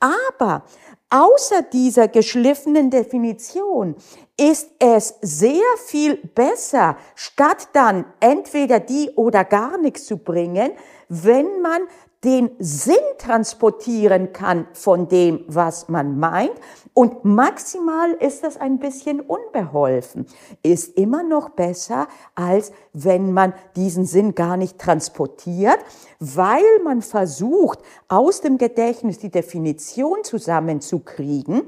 Aber 0.02 0.64
außer 1.10 1.62
dieser 1.62 2.10
geschliffenen 2.10 2.90
Definition 2.90 3.96
ist 4.38 4.72
es 4.80 5.16
sehr 5.22 5.62
viel 5.86 6.18
besser, 6.18 6.98
statt 7.16 7.70
dann 7.72 8.06
entweder 8.20 8.82
die 8.82 9.12
oder 9.16 9.46
gar 9.46 9.78
nichts 9.78 10.06
zu 10.06 10.18
bringen, 10.18 10.72
wenn 11.08 11.62
man 11.62 11.84
den 12.24 12.52
Sinn 12.60 12.96
transportieren 13.18 14.32
kann 14.32 14.68
von 14.74 15.08
dem, 15.08 15.44
was 15.48 15.90
man 15.90 16.20
meint. 16.20 16.54
Und 16.94 17.26
maximal 17.26 18.12
ist 18.14 18.44
das 18.44 18.58
ein 18.58 18.78
bisschen 18.78 19.22
unbeholfen. 19.22 20.28
Ist 20.62 20.98
immer 20.98 21.24
noch 21.24 21.50
besser, 21.50 22.08
als 22.36 22.74
wenn 22.94 23.34
man 23.34 23.54
diesen 23.76 24.06
Sinn 24.06 24.36
gar 24.36 24.56
nicht 24.56 24.78
transportiert, 24.78 25.80
weil 26.20 26.64
man 26.84 27.02
versucht, 27.02 27.80
aus 28.08 28.42
dem 28.42 28.58
Gedächtnis 28.58 29.18
die 29.18 29.32
Definition 29.32 30.24
zusammenzukriegen. 30.24 31.64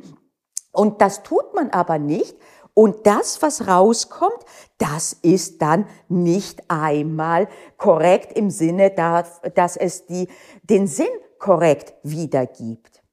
Und 0.72 1.01
das 1.01 1.24
tut 1.24 1.53
man 1.55 1.69
aber 1.72 1.98
nicht, 1.98 2.36
und 2.74 3.06
das, 3.06 3.42
was 3.42 3.68
rauskommt, 3.68 4.39
das 4.77 5.13
ist 5.22 5.62
dann 5.62 5.86
nicht 6.10 6.63
einmal 6.70 7.48
korrekt 7.77 8.38
im 8.38 8.50
Sinne, 8.50 8.89
dass 8.92 9.77
es 9.77 10.06
die, 10.06 10.27
den 10.63 10.88
Sinn 10.88 11.08
korrekt 11.38 11.94
wiedergibt. 12.03 13.03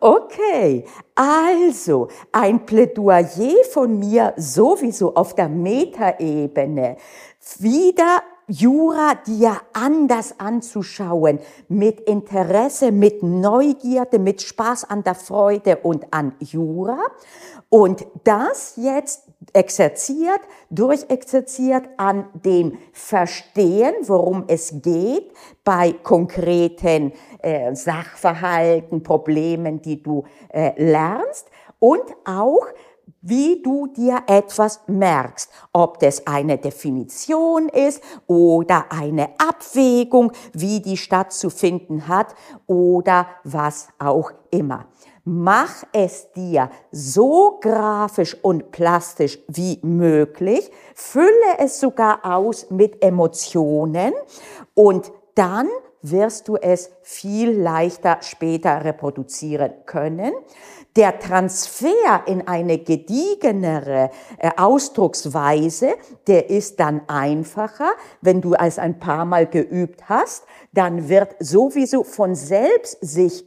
Okay, 0.00 0.84
also 1.14 2.08
ein 2.32 2.66
Plädoyer 2.66 3.64
von 3.70 3.98
mir 3.98 4.34
sowieso 4.36 5.14
auf 5.14 5.34
der 5.34 5.48
Metaebene. 5.48 6.96
Wieder 7.58 8.22
Jura 8.50 9.14
dir 9.14 9.60
anders 9.74 10.34
anzuschauen, 10.38 11.38
mit 11.68 12.00
Interesse, 12.00 12.92
mit 12.92 13.22
Neugierde, 13.22 14.18
mit 14.18 14.40
Spaß 14.40 14.84
an 14.84 15.04
der 15.04 15.14
Freude 15.14 15.76
und 15.76 16.06
an 16.12 16.34
Jura. 16.40 16.98
Und 17.70 18.06
das 18.24 18.74
jetzt 18.76 19.28
exerziert, 19.52 20.40
durchexerziert 20.70 21.88
an 21.98 22.28
dem 22.32 22.78
Verstehen, 22.92 23.94
worum 24.02 24.44
es 24.48 24.80
geht, 24.80 25.32
bei 25.64 25.92
konkreten 25.92 27.12
äh, 27.42 27.74
Sachverhalten, 27.74 29.02
Problemen, 29.02 29.82
die 29.82 30.02
du 30.02 30.24
äh, 30.48 30.72
lernst 30.82 31.50
und 31.78 32.04
auch 32.24 32.66
wie 33.20 33.62
du 33.62 33.88
dir 33.88 34.22
etwas 34.26 34.80
merkst, 34.86 35.50
ob 35.72 35.98
das 35.98 36.26
eine 36.26 36.56
Definition 36.56 37.68
ist 37.68 38.02
oder 38.26 38.86
eine 38.90 39.30
Abwägung, 39.38 40.32
wie 40.52 40.80
die 40.80 40.96
stattzufinden 40.96 42.06
hat 42.06 42.34
oder 42.66 43.26
was 43.44 43.88
auch 43.98 44.30
immer. 44.50 44.86
Mach 45.30 45.84
es 45.92 46.32
dir 46.32 46.70
so 46.90 47.58
grafisch 47.60 48.34
und 48.42 48.70
plastisch 48.70 49.38
wie 49.46 49.78
möglich, 49.82 50.70
fülle 50.94 51.58
es 51.58 51.80
sogar 51.80 52.24
aus 52.24 52.70
mit 52.70 53.04
Emotionen. 53.04 54.14
Und 54.72 55.12
dann 55.34 55.68
wirst 56.00 56.48
du 56.48 56.56
es 56.56 56.90
viel 57.10 57.52
leichter 57.52 58.18
später 58.20 58.84
reproduzieren 58.84 59.72
können. 59.86 60.34
Der 60.94 61.18
Transfer 61.18 62.24
in 62.26 62.46
eine 62.46 62.78
gediegenere 62.78 64.10
äh, 64.36 64.50
Ausdrucksweise, 64.56 65.94
der 66.26 66.50
ist 66.50 66.80
dann 66.80 67.02
einfacher, 67.06 67.92
wenn 68.20 68.42
du 68.42 68.52
es 68.54 68.78
ein 68.78 68.98
paar 68.98 69.24
Mal 69.24 69.46
geübt 69.46 70.08
hast, 70.10 70.44
dann 70.72 71.08
wird 71.08 71.36
sowieso 71.38 72.04
von 72.04 72.34
selbst 72.34 72.98
sich 73.00 73.46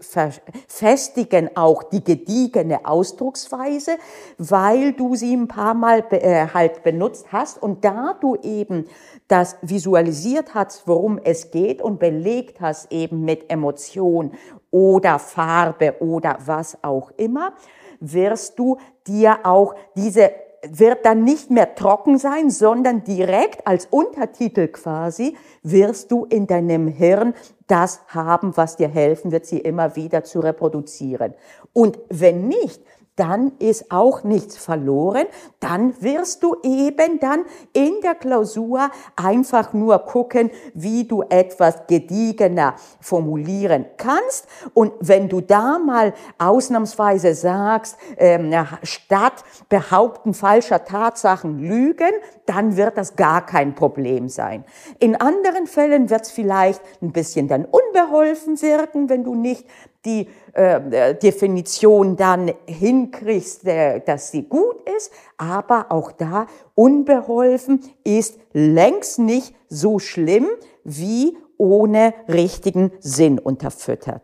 festigen 0.67 1.55
auch 1.55 1.83
die 1.83 2.03
gediegene 2.03 2.85
Ausdrucksweise, 2.85 3.97
weil 4.37 4.93
du 4.93 5.15
sie 5.15 5.35
ein 5.35 5.47
paar 5.47 5.75
Mal 5.75 6.03
äh, 6.11 6.47
halt 6.53 6.83
benutzt 6.83 7.27
hast 7.31 7.61
und 7.61 7.85
da 7.85 8.17
du 8.19 8.37
eben 8.37 8.87
das 9.27 9.57
visualisiert 9.61 10.55
hast, 10.55 10.87
worum 10.87 11.19
es 11.23 11.51
geht 11.51 11.81
und 11.81 11.99
belegt 11.99 12.59
hast 12.59 12.91
eben 12.91 13.23
mit 13.23 13.50
Emotion 13.51 14.31
oder 14.71 15.19
Farbe 15.19 15.97
oder 15.99 16.37
was 16.45 16.83
auch 16.83 17.11
immer, 17.17 17.53
wirst 17.99 18.57
du 18.57 18.77
dir 19.05 19.39
auch 19.43 19.75
diese 19.95 20.31
wird 20.69 21.05
dann 21.05 21.23
nicht 21.23 21.49
mehr 21.49 21.75
trocken 21.75 22.17
sein, 22.17 22.49
sondern 22.49 23.03
direkt 23.03 23.65
als 23.65 23.87
Untertitel 23.87 24.67
quasi 24.67 25.35
wirst 25.63 26.11
du 26.11 26.25
in 26.25 26.45
deinem 26.47 26.87
Hirn 26.87 27.33
das 27.67 28.01
haben, 28.07 28.55
was 28.57 28.75
dir 28.75 28.87
helfen 28.87 29.31
wird, 29.31 29.45
sie 29.45 29.59
immer 29.59 29.95
wieder 29.95 30.23
zu 30.23 30.39
reproduzieren. 30.39 31.33
Und 31.73 31.99
wenn 32.09 32.47
nicht, 32.47 32.81
dann 33.15 33.51
ist 33.59 33.91
auch 33.91 34.23
nichts 34.23 34.57
verloren. 34.57 35.25
Dann 35.59 36.01
wirst 36.01 36.43
du 36.43 36.55
eben 36.63 37.19
dann 37.19 37.43
in 37.73 37.93
der 38.01 38.15
Klausur 38.15 38.89
einfach 39.15 39.73
nur 39.73 39.99
gucken, 39.99 40.49
wie 40.73 41.03
du 41.03 41.23
etwas 41.23 41.87
gediegener 41.87 42.75
formulieren 43.01 43.85
kannst. 43.97 44.47
Und 44.73 44.93
wenn 45.01 45.27
du 45.27 45.41
da 45.41 45.77
mal 45.77 46.13
ausnahmsweise 46.37 47.35
sagst, 47.35 47.97
ähm, 48.17 48.53
statt 48.83 49.43
behaupten 49.67 50.33
falscher 50.33 50.85
Tatsachen 50.85 51.59
lügen, 51.59 52.11
dann 52.45 52.77
wird 52.77 52.97
das 52.97 53.15
gar 53.15 53.45
kein 53.45 53.75
Problem 53.75 54.29
sein. 54.29 54.63
In 54.99 55.15
anderen 55.15 55.67
Fällen 55.67 56.09
wird 56.09 56.23
es 56.23 56.31
vielleicht 56.31 56.81
ein 57.01 57.11
bisschen 57.11 57.47
dann 57.47 57.65
unbeholfen 57.65 58.61
wirken, 58.61 59.09
wenn 59.09 59.23
du 59.23 59.35
nicht 59.35 59.65
die 60.05 60.27
äh, 60.53 61.15
Definition 61.15 62.15
dann 62.15 62.51
hinkriegst, 62.65 63.65
äh, 63.67 64.01
dass 64.01 64.31
sie 64.31 64.43
gut 64.43 64.77
ist, 64.97 65.11
aber 65.37 65.91
auch 65.91 66.11
da 66.11 66.47
unbeholfen 66.75 67.81
ist 68.03 68.39
längst 68.53 69.19
nicht 69.19 69.53
so 69.69 69.99
schlimm 69.99 70.47
wie 70.83 71.37
ohne 71.57 72.13
richtigen 72.27 72.91
Sinn 72.99 73.37
unterfüttert. 73.37 74.23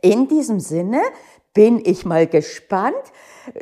In 0.00 0.28
diesem 0.28 0.60
Sinne 0.60 1.00
bin 1.52 1.80
ich 1.84 2.04
mal 2.04 2.26
gespannt, 2.26 2.94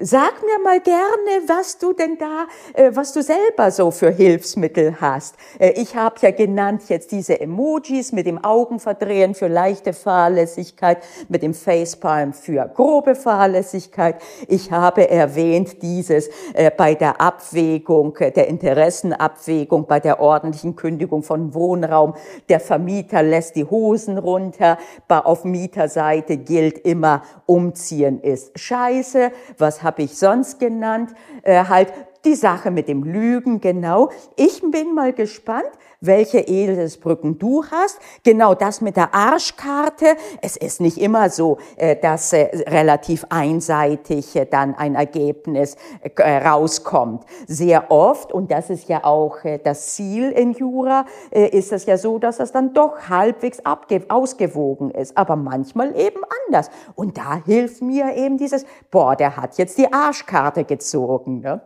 Sag 0.00 0.42
mir 0.42 0.58
mal 0.62 0.80
gerne, 0.80 1.46
was 1.46 1.76
du 1.76 1.92
denn 1.92 2.16
da, 2.16 2.46
äh, 2.72 2.90
was 2.94 3.12
du 3.12 3.22
selber 3.22 3.70
so 3.70 3.90
für 3.90 4.10
Hilfsmittel 4.10 4.98
hast. 4.98 5.34
Äh, 5.58 5.72
ich 5.80 5.94
habe 5.94 6.16
ja 6.20 6.30
genannt 6.30 6.84
jetzt 6.88 7.12
diese 7.12 7.38
Emojis 7.38 8.12
mit 8.12 8.26
dem 8.26 8.42
Augenverdrehen 8.42 9.34
für 9.34 9.48
leichte 9.48 9.92
Fahrlässigkeit, 9.92 11.02
mit 11.28 11.42
dem 11.42 11.52
Facepalm 11.52 12.32
für 12.32 12.64
grobe 12.74 13.14
Fahrlässigkeit. 13.14 14.22
Ich 14.48 14.72
habe 14.72 15.10
erwähnt 15.10 15.82
dieses 15.82 16.30
äh, 16.54 16.70
bei 16.70 16.94
der 16.94 17.20
Abwägung, 17.20 18.14
der 18.14 18.48
Interessenabwägung, 18.48 19.86
bei 19.86 20.00
der 20.00 20.18
ordentlichen 20.20 20.76
Kündigung 20.76 21.22
von 21.22 21.52
Wohnraum. 21.52 22.14
Der 22.48 22.60
Vermieter 22.60 23.22
lässt 23.22 23.54
die 23.56 23.64
Hosen 23.64 24.16
runter. 24.16 24.78
Auf 25.08 25.44
Mieterseite 25.44 26.38
gilt 26.38 26.78
immer, 26.78 27.22
umziehen 27.46 28.20
ist 28.20 28.58
scheiße. 28.58 29.30
Was 29.58 29.73
was 29.74 29.82
habe 29.82 30.02
ich 30.02 30.16
sonst 30.16 30.60
genannt? 30.60 31.10
Äh, 31.42 31.64
halt 31.64 31.92
die 32.24 32.34
Sache 32.34 32.70
mit 32.70 32.88
dem 32.88 33.02
Lügen, 33.02 33.60
genau. 33.60 34.10
Ich 34.36 34.62
bin 34.62 34.94
mal 34.94 35.12
gespannt, 35.12 35.70
welche 36.00 36.40
Eselsbrücken 36.40 37.38
du 37.38 37.64
hast. 37.64 37.98
Genau 38.22 38.54
das 38.54 38.80
mit 38.80 38.96
der 38.96 39.14
Arschkarte. 39.14 40.16
Es 40.42 40.56
ist 40.56 40.80
nicht 40.80 40.98
immer 40.98 41.30
so, 41.30 41.58
äh, 41.76 41.96
dass 41.96 42.32
äh, 42.32 42.48
relativ 42.68 43.26
einseitig 43.30 44.36
äh, 44.36 44.46
dann 44.46 44.74
ein 44.74 44.94
Ergebnis 44.94 45.76
rauskommt. 46.18 47.24
Sehr 47.46 47.90
oft, 47.90 48.32
und 48.32 48.50
das 48.50 48.70
ist 48.70 48.88
ja 48.88 49.04
auch 49.04 49.38
das 49.62 49.94
Ziel 49.94 50.30
in 50.30 50.52
Jura, 50.52 51.04
ist 51.30 51.72
es 51.72 51.86
ja 51.86 51.96
so, 51.96 52.18
dass 52.18 52.40
es 52.40 52.52
dann 52.52 52.72
doch 52.72 53.08
halbwegs 53.08 53.60
ausgewogen 54.08 54.90
ist. 54.90 55.16
Aber 55.16 55.36
manchmal 55.36 55.98
eben 55.98 56.20
anders. 56.46 56.70
Und 56.94 57.18
da 57.18 57.42
hilft 57.44 57.82
mir 57.82 58.14
eben 58.16 58.38
dieses, 58.38 58.64
boah, 58.90 59.16
der 59.16 59.36
hat 59.36 59.56
jetzt 59.58 59.78
die 59.78 59.92
Arschkarte 59.92 60.64
gezogen. 60.64 61.40
Ne? 61.40 61.60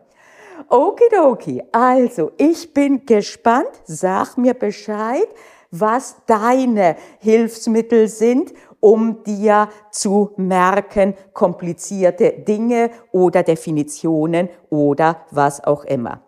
Okidoki, 0.71 1.63
also 1.73 2.33
ich 2.37 2.75
bin 2.75 3.07
gespannt, 3.07 3.71
sag 3.85 4.37
mir 4.37 4.53
Bescheid, 4.53 5.27
was 5.71 6.17
deine 6.27 6.97
Hilfsmittel 7.21 8.07
sind, 8.09 8.53
um 8.79 9.23
dir 9.25 9.69
zu 9.91 10.33
merken, 10.37 11.15
komplizierte 11.33 12.33
Dinge 12.33 12.91
oder 13.13 13.43
Definitionen 13.43 14.51
oder 14.69 15.25
was 15.31 15.65
auch 15.65 15.85
immer. 15.85 16.21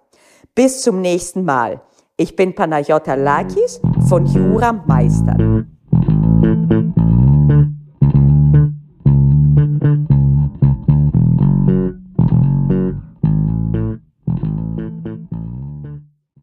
Bis 0.55 0.83
zum 0.83 1.03
nächsten 1.03 1.44
Mal. 1.44 1.83
Ich 2.16 2.35
bin 2.35 2.55
Panayota 2.55 3.14
Lakis 3.14 3.81
von 4.09 4.24
Jura 4.24 4.72
Meistern. 4.72 5.76